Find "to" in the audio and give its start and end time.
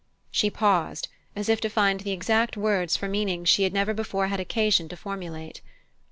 1.61-1.69, 4.89-4.97